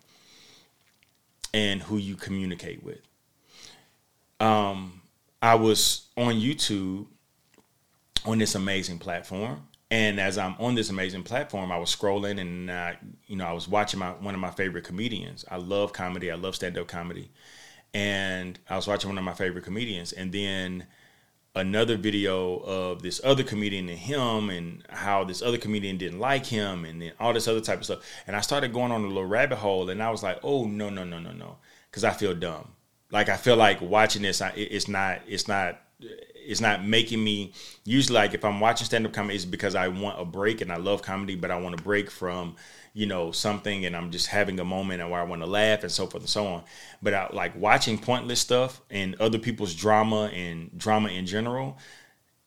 and 1.55 1.83
who 1.83 1.97
you 1.97 2.17
communicate 2.17 2.83
with. 2.83 3.01
um, 4.41 5.03
I 5.41 5.55
was 5.55 6.09
on 6.17 6.35
YouTube 6.35 7.07
on 8.25 8.39
this 8.39 8.55
amazing 8.55 8.99
platform. 8.99 9.67
And 9.91 10.19
as 10.19 10.39
I'm 10.39 10.55
on 10.59 10.75
this 10.75 10.89
amazing 10.89 11.23
platform, 11.23 11.71
I 11.71 11.77
was 11.77 11.95
scrolling 11.95 12.41
and 12.41 12.71
uh, 12.71 12.93
you 13.27 13.37
know 13.37 13.47
I 13.47 13.53
was 13.53 13.69
watching 13.69 14.01
my 14.01 14.13
one 14.13 14.35
of 14.35 14.41
my 14.41 14.51
favorite 14.51 14.85
comedians. 14.85 15.45
I 15.51 15.57
love 15.57 15.93
comedy. 15.93 16.31
I 16.31 16.37
love 16.37 16.55
stand 16.55 16.79
up 16.79 16.89
comedy, 16.89 17.31
and 17.93 18.59
I 18.71 18.77
was 18.77 18.87
watching 18.87 19.11
one 19.11 19.19
of 19.19 19.25
my 19.25 19.35
favorite 19.35 19.65
comedians, 19.65 20.13
and 20.13 20.33
then 20.33 20.87
another 21.55 21.97
video 21.97 22.57
of 22.61 23.03
this 23.03 23.21
other 23.23 23.43
comedian 23.43 23.89
and 23.89 23.99
him 23.99 24.49
and 24.49 24.83
how 24.89 25.23
this 25.25 25.43
other 25.43 25.59
comedian 25.59 25.99
didn't 25.99 26.19
like 26.19 26.47
him 26.47 26.85
and 26.85 27.03
then 27.03 27.13
all 27.21 27.33
this 27.33 27.47
other 27.47 27.61
type 27.61 27.79
of 27.79 27.85
stuff. 27.85 28.01
And 28.27 28.35
I 28.35 28.41
started 28.41 28.73
going 28.73 28.91
on 28.91 29.05
a 29.05 29.07
little 29.07 29.27
rabbit 29.27 29.59
hole 29.59 29.91
and 29.91 30.03
I 30.03 30.11
was 30.11 30.23
like, 30.23 30.39
oh 30.43 30.65
no, 30.65 30.89
no, 30.89 31.05
no, 31.05 31.19
no, 31.19 31.33
no. 31.33 31.59
Cause 31.91 32.05
I 32.05 32.13
feel 32.13 32.35
dumb. 32.35 32.73
Like 33.11 33.29
I 33.29 33.37
feel 33.37 33.57
like 33.57 33.83
watching 33.83 34.23
this, 34.23 34.41
I, 34.41 34.53
it's 34.57 34.89
not, 34.89 35.21
it's 35.27 35.47
not, 35.47 35.79
it's 36.47 36.61
not 36.61 36.85
making 36.85 37.23
me 37.23 37.53
usually 37.85 38.15
like 38.15 38.35
if 38.35 38.45
I'm 38.45 38.61
watching 38.61 38.85
stand 38.85 39.07
up 39.07 39.13
comedy 39.13 39.37
it's 39.37 39.45
because 39.45 39.75
I 39.75 39.89
want 39.89 40.21
a 40.21 40.25
break 40.25 40.61
and 40.61 40.73
I 40.73 40.77
love 40.77 41.03
comedy, 41.03 41.35
but 41.35 41.51
I 41.51 41.59
want 41.59 41.79
a 41.79 41.83
break 41.83 42.11
from, 42.11 42.57
you 42.95 43.07
know, 43.07 43.33
something 43.33 43.87
and 43.87 43.97
I'm 43.97 44.11
just 44.11 44.27
having 44.27 44.59
a 44.61 44.65
moment 44.65 45.01
and 45.01 45.11
where 45.11 45.21
I 45.21 45.25
want 45.25 45.43
to 45.43 45.47
laugh 45.47 45.83
and 45.83 45.91
so 45.91 46.07
forth 46.07 46.23
and 46.23 46.31
so 46.31 46.47
on. 46.47 46.63
But 47.03 47.15
I 47.15 47.29
like 47.33 47.57
watching 47.57 47.99
pointless 47.99 48.41
stuff 48.41 48.81
and 48.91 49.15
other 49.21 49.39
people's 49.39 49.75
drama 49.75 50.31
and 50.35 50.77
drama 50.77 51.09
in 51.09 51.27
general, 51.27 51.79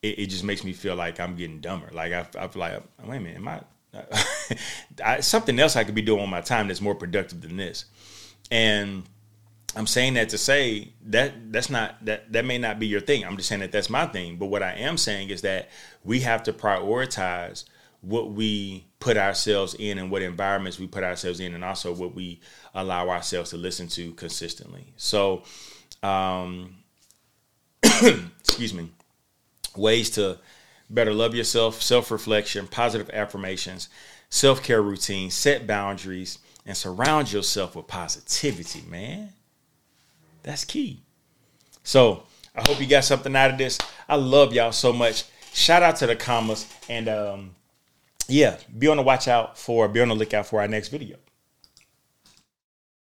it, 0.01 0.19
it 0.19 0.25
just 0.27 0.43
makes 0.43 0.63
me 0.63 0.73
feel 0.73 0.95
like 0.95 1.19
I'm 1.19 1.35
getting 1.35 1.59
dumber. 1.59 1.89
Like 1.91 2.13
I, 2.13 2.27
I 2.37 2.47
feel 2.47 2.59
like, 2.59 2.81
wait 3.05 3.17
a 3.17 3.19
minute, 3.19 3.37
am 3.37 3.47
I, 3.47 3.61
I 5.03 5.19
something 5.21 5.59
else 5.59 5.75
I 5.75 5.83
could 5.83 5.95
be 5.95 6.01
doing 6.01 6.21
on 6.21 6.29
my 6.29 6.41
time 6.41 6.67
that's 6.67 6.81
more 6.81 6.95
productive 6.95 7.41
than 7.41 7.57
this. 7.57 7.85
And 8.51 9.03
I'm 9.75 9.87
saying 9.87 10.13
that 10.13 10.29
to 10.29 10.37
say 10.37 10.93
that 11.07 11.51
that's 11.51 11.69
not 11.69 12.03
that 12.05 12.31
that 12.31 12.45
may 12.45 12.57
not 12.57 12.79
be 12.79 12.87
your 12.87 13.01
thing. 13.01 13.25
I'm 13.25 13.35
just 13.35 13.49
saying 13.49 13.61
that 13.61 13.71
that's 13.71 13.89
my 13.89 14.05
thing. 14.05 14.37
But 14.37 14.47
what 14.47 14.63
I 14.63 14.73
am 14.73 14.97
saying 14.97 15.29
is 15.29 15.41
that 15.41 15.69
we 16.03 16.21
have 16.21 16.43
to 16.43 16.53
prioritize 16.53 17.65
what 18.01 18.31
we 18.31 18.85
put 18.99 19.17
ourselves 19.17 19.73
in 19.73 19.97
and 19.97 20.09
what 20.09 20.21
environments 20.21 20.79
we 20.79 20.87
put 20.87 21.03
ourselves 21.03 21.39
in, 21.39 21.53
and 21.53 21.63
also 21.63 21.93
what 21.93 22.15
we 22.15 22.39
allow 22.73 23.09
ourselves 23.09 23.49
to 23.49 23.57
listen 23.57 23.87
to 23.89 24.13
consistently. 24.13 24.93
So, 24.95 25.43
um, 26.03 26.77
excuse 27.83 28.73
me, 28.73 28.91
ways 29.75 30.09
to 30.11 30.39
better 30.89 31.13
love 31.13 31.35
yourself, 31.35 31.81
self 31.81 32.11
reflection, 32.11 32.67
positive 32.67 33.09
affirmations, 33.11 33.89
self 34.29 34.63
care 34.63 34.81
routine, 34.81 35.31
set 35.31 35.67
boundaries, 35.67 36.39
and 36.65 36.77
surround 36.77 37.31
yourself 37.33 37.75
with 37.75 37.87
positivity, 37.87 38.83
man. 38.87 39.33
That's 40.45 40.63
key. 40.63 41.01
So 41.83 42.23
I 42.55 42.61
hope 42.61 42.79
you 42.79 42.85
got 42.85 43.03
something 43.03 43.35
out 43.35 43.49
of 43.49 43.57
this. 43.57 43.79
I 44.07 44.15
love 44.15 44.53
y'all 44.53 44.71
so 44.71 44.93
much. 44.93 45.23
Shout 45.53 45.81
out 45.81 45.95
to 45.97 46.07
the 46.07 46.15
commas 46.15 46.71
and 46.87 47.09
um, 47.09 47.55
yeah, 48.27 48.57
be 48.77 48.87
on 48.87 48.97
the 48.97 49.03
watch 49.03 49.27
out 49.27 49.57
for, 49.57 49.87
be 49.87 50.01
on 50.01 50.09
the 50.09 50.15
lookout 50.15 50.45
for 50.45 50.61
our 50.61 50.67
next 50.67 50.89
video. 50.89 51.17